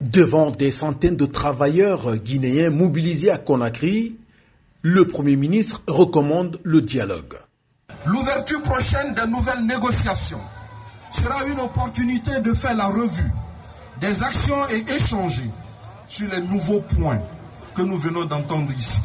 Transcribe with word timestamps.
Devant 0.00 0.52
des 0.52 0.70
centaines 0.70 1.16
de 1.16 1.26
travailleurs 1.26 2.14
guinéens 2.18 2.70
mobilisés 2.70 3.32
à 3.32 3.36
Conakry, 3.36 4.14
le 4.80 5.08
Premier 5.08 5.34
ministre 5.34 5.82
recommande 5.88 6.60
le 6.62 6.80
dialogue. 6.80 7.34
L'ouverture 8.06 8.62
prochaine 8.62 9.12
des 9.14 9.28
nouvelles 9.28 9.66
négociations 9.66 10.38
sera 11.10 11.44
une 11.46 11.58
opportunité 11.58 12.30
de 12.44 12.54
faire 12.54 12.76
la 12.76 12.86
revue 12.86 13.32
des 14.00 14.22
actions 14.22 14.68
et 14.70 14.94
échanger 14.94 15.50
sur 16.06 16.28
les 16.30 16.42
nouveaux 16.42 16.80
points 16.80 17.20
que 17.74 17.82
nous 17.82 17.98
venons 17.98 18.24
d'entendre 18.24 18.70
ici, 18.78 19.00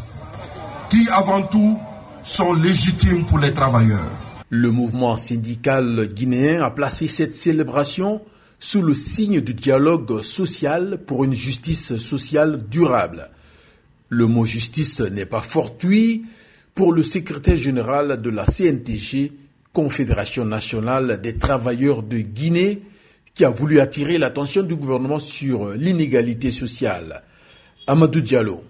qui 0.92 1.10
avant 1.10 1.42
tout 1.42 1.80
sont 2.24 2.54
légitimes 2.54 3.26
pour 3.26 3.40
les 3.40 3.52
travailleurs. 3.52 4.12
Le 4.50 4.70
mouvement 4.70 5.18
syndical 5.18 6.08
guinéen 6.14 6.62
a 6.62 6.70
placé 6.70 7.08
cette 7.08 7.34
célébration 7.34 8.22
sous 8.60 8.82
le 8.82 8.96
signe 8.96 9.42
du 9.42 9.54
dialogue 9.54 10.22
social 10.22 11.00
pour 11.06 11.24
une 11.24 11.34
justice 11.34 11.98
sociale 11.98 12.64
durable. 12.70 13.30
Le 14.10 14.28
mot 14.28 14.46
justice 14.46 15.00
n'est 15.00 15.26
pas 15.26 15.42
fortuit 15.42 16.26
pour 16.76 16.94
le 16.94 17.04
secrétaire 17.04 17.58
général 17.58 18.22
de 18.22 18.30
la 18.30 18.46
CNTG, 18.46 19.32
Confédération 19.74 20.46
nationale 20.46 21.20
des 21.22 21.38
travailleurs 21.38 22.04
de 22.04 22.20
Guinée, 22.20 22.84
qui 23.34 23.44
a 23.44 23.50
voulu 23.50 23.80
attirer 23.80 24.18
l'attention 24.18 24.62
du 24.64 24.76
gouvernement 24.76 25.20
sur 25.20 25.72
l'inégalité 25.72 26.52
sociale. 26.52 27.24
Amadou 27.88 28.22
Diallo. 28.22 28.64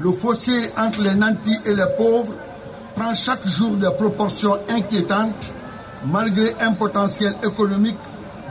Le 0.00 0.10
fossé 0.12 0.52
entre 0.76 1.02
les 1.02 1.14
nantis 1.14 1.58
et 1.66 1.74
les 1.74 1.84
pauvres 1.96 2.34
prend 2.96 3.14
chaque 3.14 3.46
jour 3.46 3.76
des 3.76 3.90
proportions 3.98 4.56
inquiétantes 4.68 5.52
malgré 6.06 6.54
un 6.60 6.72
potentiel 6.72 7.34
économique 7.44 7.96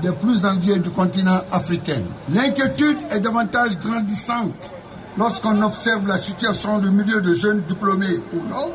des 0.02 0.12
plus 0.12 0.46
enviés 0.46 0.80
du 0.80 0.90
continent 0.90 1.40
africain. 1.52 2.02
L'inquiétude 2.34 2.98
est 3.12 3.20
davantage 3.20 3.78
grandissante 3.80 4.72
lorsqu'on 5.18 5.62
observe 5.62 6.08
la 6.08 6.18
situation 6.18 6.80
du 6.80 6.90
milieu 6.90 7.22
de 7.22 7.34
jeunes 7.34 7.62
diplômés 7.68 8.20
ou 8.34 8.38
non, 8.50 8.72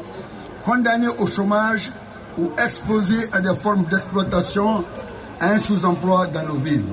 condamnés 0.65 1.09
au 1.19 1.27
chômage 1.27 1.91
ou 2.39 2.51
exposés 2.59 3.29
à 3.33 3.41
des 3.41 3.55
formes 3.55 3.85
d'exploitation, 3.85 4.85
à 5.41 5.51
un 5.53 5.59
sous-emploi 5.59 6.27
dans 6.29 6.45
nos 6.45 6.59
villes. 6.59 6.85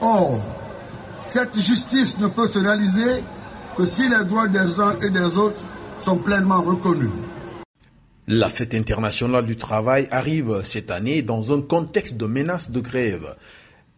Or, 0.00 0.38
cette 1.26 1.56
justice 1.56 2.18
ne 2.18 2.28
peut 2.28 2.46
se 2.46 2.58
réaliser 2.58 3.22
que 3.76 3.84
si 3.84 4.08
les 4.08 4.24
droits 4.24 4.48
des 4.48 4.80
uns 4.80 4.92
et 5.02 5.10
des 5.10 5.36
autres 5.36 5.60
sont 6.00 6.16
pleinement 6.16 6.62
reconnus. 6.62 7.10
La 8.32 8.48
fête 8.48 8.74
internationale 8.74 9.44
du 9.44 9.56
travail 9.56 10.06
arrive 10.12 10.60
cette 10.62 10.92
année 10.92 11.20
dans 11.20 11.52
un 11.52 11.60
contexte 11.60 12.16
de 12.16 12.26
menace 12.26 12.70
de 12.70 12.78
grève. 12.78 13.34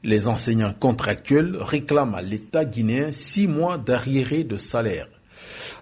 Les 0.05 0.27
enseignants 0.27 0.73
contractuels 0.73 1.55
réclament 1.61 2.15
à 2.15 2.23
l'État 2.23 2.65
guinéen 2.65 3.13
six 3.13 3.47
mois 3.47 3.77
d'arriéré 3.77 4.43
de 4.43 4.57
salaire. 4.57 5.09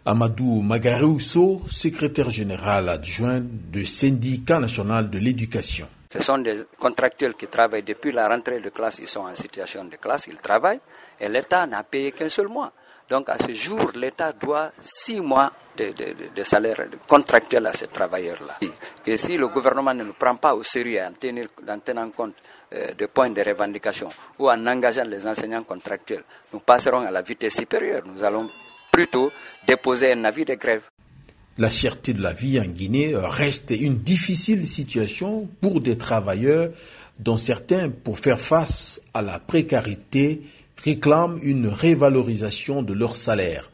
Amadou 0.05 0.63
Magarousso, 0.63 1.63
secrétaire 1.69 2.31
général 2.31 2.89
adjoint 2.89 3.41
du 3.71 3.85
syndicat 3.85 4.59
national 4.59 5.11
de 5.11 5.19
l'éducation. 5.19 5.87
Ce 6.13 6.19
sont 6.19 6.39
des 6.39 6.65
contractuels 6.77 7.35
qui 7.35 7.47
travaillent 7.47 7.85
depuis 7.85 8.11
la 8.11 8.29
rentrée 8.29 8.59
de 8.59 8.71
classe, 8.71 8.99
ils 8.99 9.09
sont 9.09 9.21
en 9.21 9.35
situation 9.35 9.85
de 9.85 9.95
classe, 9.97 10.27
ils 10.27 10.39
travaillent 10.39 10.81
et 11.21 11.29
l'État 11.29 11.67
n'a 11.67 11.85
payé 11.85 12.11
qu'un 12.11 12.29
seul 12.29 12.49
mois. 12.49 12.73
Donc 13.09 13.29
à 13.29 13.39
ce 13.39 13.53
jour, 13.55 13.93
l'État 13.95 14.33
doit 14.33 14.73
six 14.81 15.21
mois 15.21 15.53
de, 15.77 16.43
salaire 16.43 16.87
contractuel 17.07 17.67
à 17.67 17.73
ces 17.73 17.87
travailleurs-là. 17.89 18.59
Et 19.07 19.17
si 19.19 19.37
le 19.37 19.49
gouvernement 19.49 19.95
ne 19.95 20.05
nous 20.05 20.13
prend 20.13 20.35
pas 20.37 20.55
au 20.55 20.63
sérieux 20.65 21.01
en 21.03 21.79
tenant 21.79 22.11
compte 22.11 22.35
euh, 22.73 22.93
des 22.95 23.07
points 23.09 23.31
de 23.31 23.43
revendication 23.43 24.09
ou 24.39 24.51
en 24.51 24.67
engageant 24.67 25.05
les 25.05 25.27
enseignants 25.27 25.65
contractuels, 25.65 26.25
nous 26.53 26.61
passerons 26.61 27.07
à 27.07 27.11
la 27.11 27.23
vitesse 27.23 27.57
supérieure. 27.57 28.03
Nous 28.07 28.23
allons 28.23 28.49
plutôt 28.93 29.31
déposer 29.67 30.13
un 30.13 30.25
avis 30.25 30.45
de 30.45 30.55
grève. 30.55 30.83
La 31.61 31.69
cherté 31.69 32.15
de 32.15 32.23
la 32.23 32.33
vie 32.33 32.59
en 32.59 32.65
Guinée 32.65 33.13
reste 33.15 33.71
une 33.79 33.99
difficile 33.99 34.67
situation 34.67 35.47
pour 35.61 35.83
des 35.83 35.99
travailleurs 35.99 36.71
dont 37.19 37.37
certains, 37.37 37.91
pour 37.91 38.19
faire 38.19 38.41
face 38.41 38.99
à 39.13 39.21
la 39.21 39.39
précarité, 39.39 40.41
réclament 40.79 41.39
une 41.43 41.67
révalorisation 41.67 42.81
de 42.81 42.95
leur 42.95 43.15
salaire. 43.15 43.71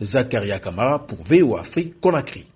Zakaria 0.00 0.60
Kamara 0.60 1.04
pour 1.04 1.24
VO 1.24 1.58
Conakry. 2.00 2.46